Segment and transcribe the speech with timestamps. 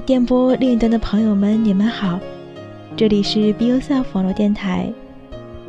[0.00, 2.20] 电波另一端的朋友们，你们好，
[2.96, 4.92] 这里是 Be Yourself 网络电台，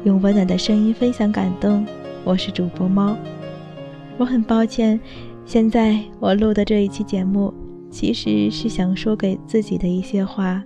[0.04, 1.86] 用温暖的声音分享感动，
[2.23, 3.18] 我是主播猫。
[4.18, 5.00] 我很抱歉，
[5.46, 7.54] 现在我录的这一期节目，
[7.89, 10.64] 其实是想说给自己的一些话，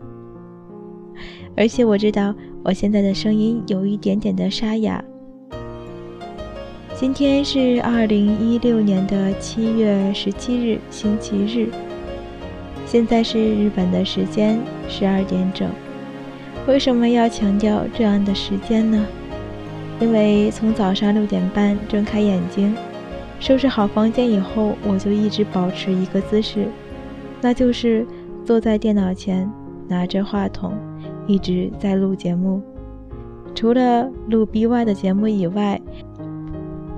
[1.55, 5.03] 而且我知道我现在的声音有一点点的沙哑。
[6.95, 11.69] 今天是二零一六年的七月十七日，星期日。
[12.93, 15.67] 现在是日本的时间十二点整。
[16.67, 19.03] 为什么要强调这样的时间呢？
[19.99, 22.75] 因为从早上六点半睁开眼睛，
[23.39, 26.67] 收拾好房间以后，我就一直保持一个姿势，
[27.41, 28.05] 那就是
[28.45, 29.51] 坐在电脑前，
[29.87, 30.73] 拿着话筒，
[31.25, 32.61] 一直在录节目。
[33.55, 35.81] 除了录 BY 的节目以外，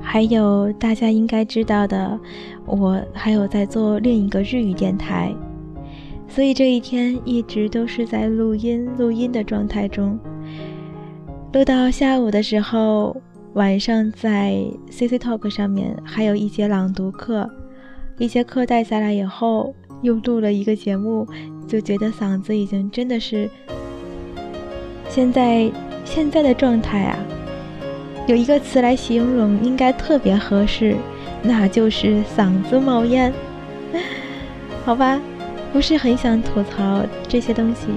[0.01, 2.19] 还有大家应该知道的，
[2.65, 5.33] 我还有在做另一个日语电台。
[6.27, 10.19] 所以这一天一直都是在录音录音的状态中，
[11.53, 13.15] 录到下午的时候，
[13.53, 17.49] 晚上在 CC Talk 上面还有一节朗读课，
[18.17, 21.25] 一节课带下来以后，又录了一个节目，
[21.67, 23.49] 就觉得嗓子已经真的是
[25.07, 25.71] 现在
[26.03, 27.17] 现在的状态啊，
[28.27, 30.97] 有一个词来形容应该特别合适，
[31.41, 33.31] 那就是嗓子冒烟，
[34.83, 35.21] 好吧。
[35.75, 37.87] 不是很想吐槽这些东西，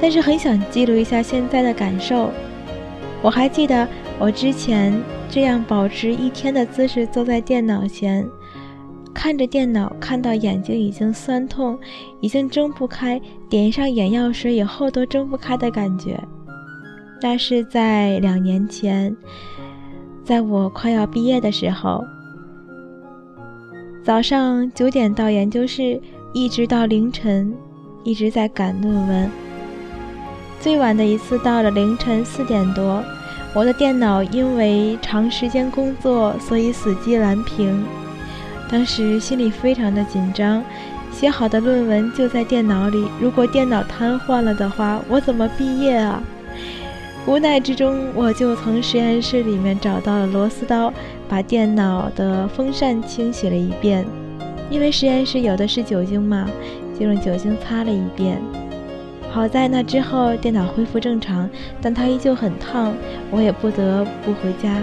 [0.00, 2.32] 但是很想记录一下现在的感受。
[3.22, 3.86] 我还记得
[4.18, 4.92] 我之前
[5.30, 8.28] 这样保持一天的姿势坐在电脑前，
[9.14, 11.78] 看着电脑，看到眼睛已经酸痛，
[12.20, 16.20] 已经睁不开，点上眼药水以后都睁不开的感觉。
[17.20, 19.16] 那是在两年前，
[20.24, 22.04] 在我快要毕业的时候，
[24.02, 26.02] 早上九点到研究室。
[26.34, 27.54] 一直到凌晨，
[28.04, 29.30] 一直在赶论文。
[30.58, 33.04] 最晚的一次到了凌晨四点多，
[33.54, 37.84] 我的电脑因为长时间工作，所以死机蓝屏。
[38.70, 40.64] 当时心里非常的紧张，
[41.12, 46.22] 写好的论文就在电脑里，如果电脑瘫痪了的话，我怎么毕业啊？
[47.26, 50.90] 无奈之中，我就从实验室里面找到了螺丝刀，
[51.28, 54.06] 把电脑的风扇清洗了一遍。
[54.72, 56.48] 因为实验室有的是酒精嘛，
[56.98, 58.40] 就用酒精擦了一遍。
[59.30, 61.48] 好在那之后电脑恢复正常，
[61.82, 62.94] 但它依旧很烫，
[63.30, 64.82] 我也不得不回家。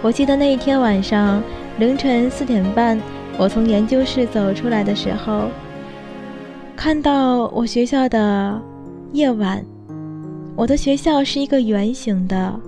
[0.00, 1.42] 我记得那一天晚上
[1.78, 2.98] 凌晨四点半，
[3.36, 5.48] 我从研究室走出来的时候，
[6.74, 8.58] 看到我学校的
[9.12, 9.62] 夜晚。
[10.56, 12.60] 我的学校是一个圆形的。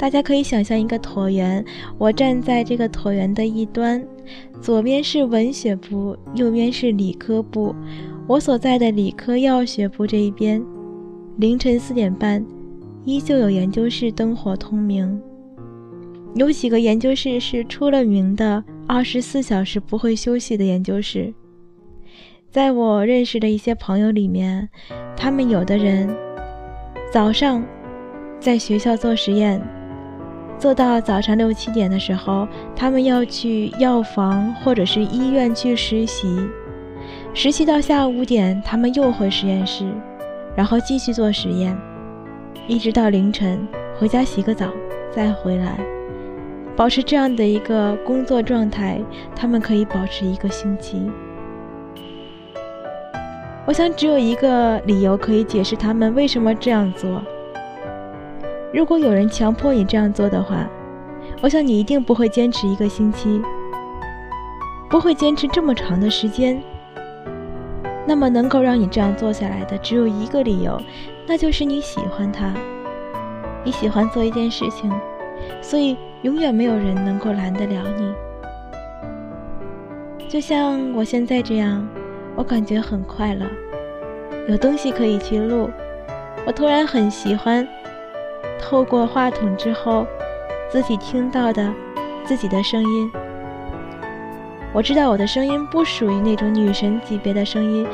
[0.00, 1.62] 大家可以想象一个椭圆，
[1.98, 4.02] 我站在这个椭圆的一端，
[4.62, 7.74] 左边是文学部，右边是理科部。
[8.26, 10.64] 我所在的理科药学部这一边，
[11.36, 12.42] 凌晨四点半，
[13.04, 15.20] 依旧有研究室灯火通明。
[16.34, 21.34] 有几个研究室是出了名的二十四小时不会休息的研究室。
[22.50, 24.66] 在我认识的一些朋友里面，
[25.14, 26.08] 他们有的人
[27.12, 27.62] 早上
[28.40, 29.60] 在学校做实验。
[30.60, 36.38] 做到早上六七点的时候，他们要去药房或者是医院去实习，
[37.32, 39.90] 实习到下午五点，他们又回实验室，
[40.54, 41.74] 然后继续做实验，
[42.68, 43.66] 一直到凌晨，
[43.98, 44.66] 回家洗个澡
[45.10, 45.80] 再回来，
[46.76, 49.00] 保持这样的一个工作状态，
[49.34, 51.10] 他们可以保持一个星期。
[53.64, 57.22] 我想只有一个理由可以解释他们为什么这样做。
[58.72, 60.68] 如果有人强迫你这样做的话，
[61.42, 63.42] 我想你一定不会坚持一个星期，
[64.88, 66.62] 不会坚持这么长的时间。
[68.06, 70.80] 那么能够让你这样做下来的只有一个理由，
[71.26, 72.52] 那就是你喜欢它，
[73.64, 74.88] 你喜欢做一件事情，
[75.60, 78.14] 所以永远没有人能够拦得了你。
[80.28, 81.84] 就像我现在这样，
[82.36, 83.46] 我感觉很快乐，
[84.48, 85.68] 有东西可以去录，
[86.46, 87.66] 我突然很喜欢。
[88.60, 90.06] 透过话筒之后，
[90.68, 91.72] 自己听到的
[92.24, 93.10] 自己的声音。
[94.72, 97.86] 我知道我的声音不属于那种女神级别的声音，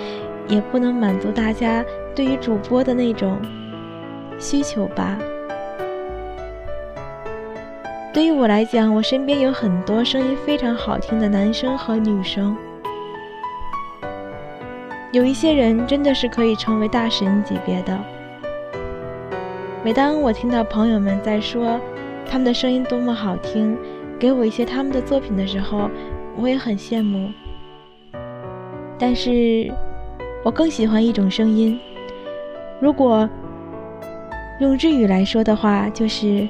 [0.49, 1.83] 也不能满足大家
[2.15, 3.41] 对于主播的那种
[4.39, 5.17] 需求吧。
[8.13, 12.57] 对于我来讲，我身边有很多声音非常好听的男生和女生，
[15.13, 17.99] 有一些人真的是可以成为大神级别的。
[19.87, 21.81] 每当我听到朋友们在说
[22.29, 23.79] 他们的声音多么好听，
[24.19, 25.89] 给我一些他们的作品的时候，
[26.37, 27.31] 我也很羡慕。
[28.99, 29.73] 但是，
[30.45, 31.79] 我更喜欢一种声音。
[32.81, 33.31] 如果
[34.59, 36.49] 用日语来说的话，就是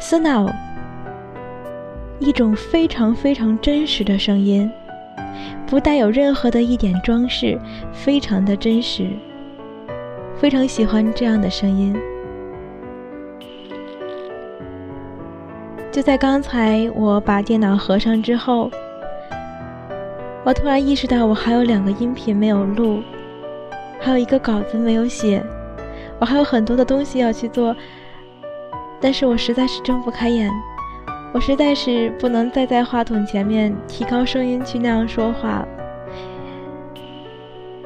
[0.00, 0.48] “snow”，
[2.20, 4.70] 一种非常非常真实的声音，
[5.66, 7.58] 不带有任何的一点装饰，
[7.92, 9.08] 非常的真实。
[10.36, 11.92] 非常喜欢这样的声音。
[15.98, 18.70] 就在刚才，我把电脑合上之后，
[20.44, 23.02] 我突然意识到我还有两个音频没有录，
[23.98, 25.42] 还有一个稿子没有写。
[26.20, 27.74] 我还有很多的东西要去做，
[29.00, 30.48] 但是我实在是睁不开眼，
[31.34, 35.66] 我实在是不能再在话筒前面提高声音去那样说话，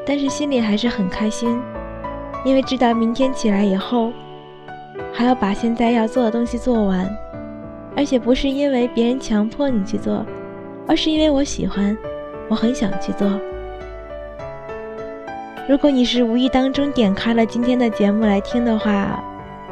[0.05, 1.58] 但是心里还是很开心，
[2.44, 4.12] 因为知道明天起来以后，
[5.15, 7.08] 还要把现在要做的东西做完，
[7.97, 10.25] 而且不是因为别人强迫你去做，
[10.87, 11.97] 而是因为我喜欢，
[12.49, 13.29] 我很想去做。
[15.69, 19.23] 如果你是无意当中点开了今天的节目来听的话，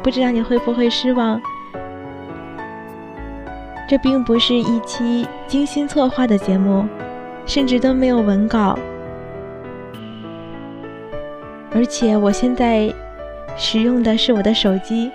[0.01, 1.41] 不知道你会不会失望？
[3.89, 6.85] 这并不是一期精心策划的节目，
[7.45, 8.79] 甚至都没有文稿，
[11.75, 12.93] 而且我现在
[13.57, 15.11] 使用的是我的手机，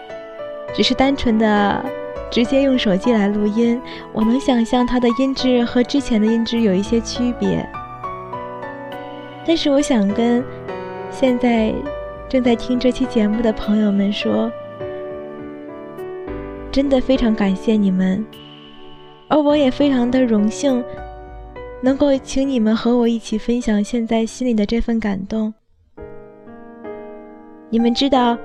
[0.75, 1.83] 只是单纯的
[2.31, 3.81] 直接用手机来录音。
[4.13, 7.69] 我能想象它的音质和之前的音质有一些区别，
[9.47, 10.45] 但是我想跟。
[11.09, 11.73] 现在
[12.29, 14.51] 正在听这期节目的朋友们说，
[16.71, 18.23] 真的非常感谢你们，
[19.29, 20.85] 而我也非常的荣幸，
[21.81, 25.55] 能够请你们和我一起分享现在心里的这份感动。
[27.71, 28.37] 你们知道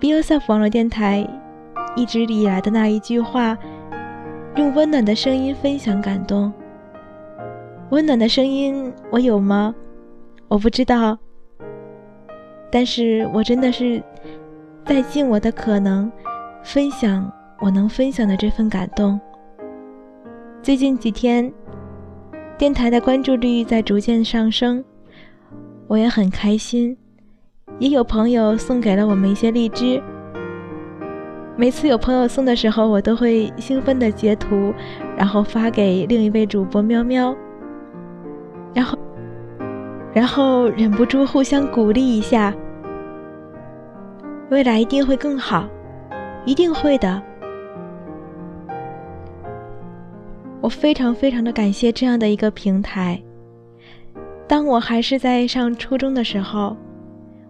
[0.00, 1.24] ，Be Yourself 网络电台
[1.96, 3.56] 一直以来的那一句话，
[4.56, 6.52] 用温暖的声音分享感动。
[7.90, 9.74] 温暖的声音，我有吗？
[10.48, 11.16] 我不知道。
[12.70, 14.02] 但是我真的是
[14.84, 16.10] 在尽我的可能
[16.64, 17.30] 分享
[17.60, 19.20] 我能分享的这份感动。
[20.60, 21.52] 最近几天，
[22.58, 24.84] 电台的关注率在逐渐上升，
[25.86, 26.96] 我也很开心。
[27.78, 30.02] 也有朋友送给了我们一些荔枝，
[31.56, 34.74] 每次有朋友送的时候，我都会兴奋的截图，
[35.16, 37.34] 然后发给另一位主播喵喵，
[38.74, 38.98] 然后，
[40.12, 42.52] 然后忍不住互相鼓励一下。
[44.50, 45.68] 未来一定会更好，
[46.44, 47.22] 一定会的。
[50.60, 53.22] 我非常非常的感谢这样的一个平台。
[54.48, 56.76] 当我还是在上初中的时候，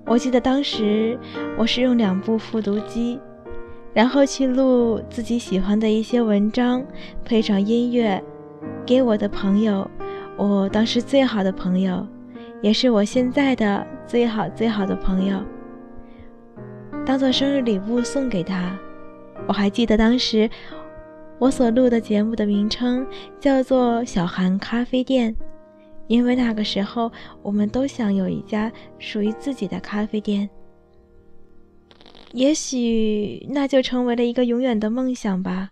[0.05, 1.19] 我记得当时
[1.57, 3.19] 我是用两部复读机，
[3.95, 6.85] 然后去录自己喜欢的一些文章，
[7.25, 8.23] 配上音乐，
[8.85, 9.89] 给我的朋友，
[10.37, 12.05] 我当时最好的朋友，
[12.61, 15.41] 也是我现在的最好最好的朋友。
[17.07, 18.77] 当做生日礼物送给他。
[19.47, 20.49] 我还记得当时
[21.39, 23.07] 我所录的节目的名称
[23.39, 25.33] 叫做《小韩咖啡店》，
[26.07, 27.13] 因为那个时候
[27.43, 30.49] 我们都想有一家属于自己的咖啡店。
[32.35, 35.69] 也许那就成为了一个永远的梦想吧。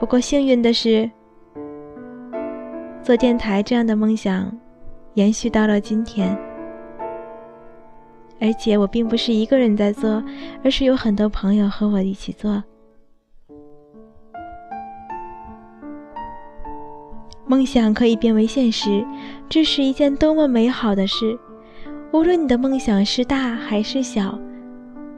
[0.00, 1.08] 不过幸运的是，
[3.00, 4.52] 做电台这样的梦想
[5.14, 6.36] 延续到了今天。
[8.40, 10.20] 而且我并不是一个人在做，
[10.64, 12.60] 而是有很多朋友和我一起做。
[17.46, 19.06] 梦想可以变为现实，
[19.48, 21.38] 这是一件多么美好的事！
[22.12, 24.38] 无论你的梦想是大还是小，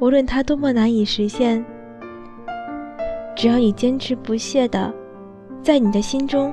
[0.01, 1.63] 无论它多么难以实现，
[3.37, 4.93] 只要你坚持不懈的
[5.63, 6.53] 在你的心中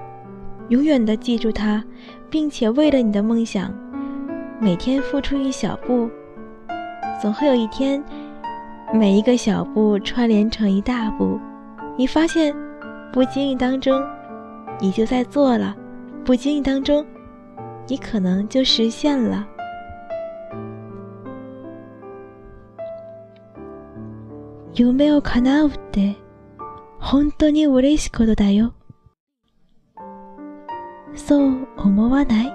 [0.68, 1.82] 永远的记住它，
[2.30, 3.74] 并且为了你的梦想
[4.60, 6.10] 每天付出一小步。
[7.22, 8.04] 总会有一天，
[8.94, 11.40] 每一个小步串联成一大步，
[11.96, 12.54] 你发现，
[13.14, 14.04] 不经意当中，
[14.78, 15.74] 你就在做了；
[16.26, 17.04] 不经意当中，
[17.88, 19.48] 你可能就实现了。
[24.78, 26.18] 夢を叶うって
[27.00, 28.74] 本当に嬉しいことだよ。
[31.16, 32.54] そう思わない？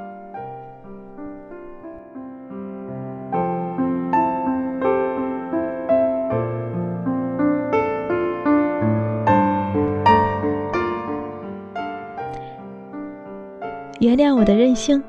[14.01, 15.03] 原谅我的任性，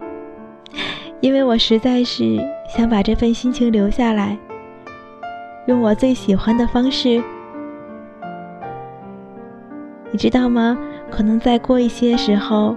[1.22, 2.38] 因为我实在是
[2.70, 4.38] 想把这份心情留下来，
[5.68, 7.24] 用我最喜欢的方式。
[10.12, 10.78] 你知道吗？
[11.10, 12.76] 可能再过一些时候，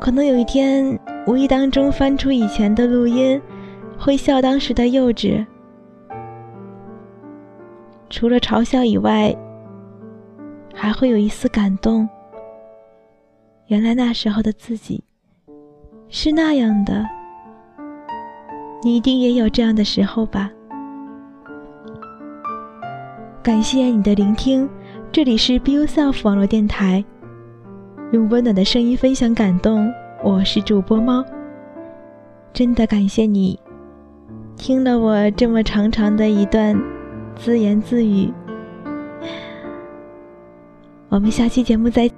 [0.00, 3.40] 可能有一天无意当中翻出以前的录音，
[3.98, 5.44] 会笑当时的幼稚。
[8.10, 9.34] 除了嘲笑以外，
[10.74, 12.08] 还会有一丝感动。
[13.66, 15.02] 原来那时候的自己
[16.08, 17.04] 是那样的，
[18.82, 20.50] 你一定也有这样的时候吧？
[23.44, 24.66] 感谢你的聆听，
[25.12, 27.04] 这里是 Be Yourself 网络电台，
[28.10, 29.92] 用温暖的声音分享感动。
[30.22, 31.22] 我是主播猫，
[32.54, 33.60] 真的感谢你
[34.56, 36.74] 听了我这么长长的一段
[37.36, 38.32] 自言自语。
[41.10, 42.10] 我们下期节目再。